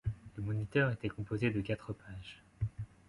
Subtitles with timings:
[0.35, 2.41] Le Moniteur était composé de quatre pages.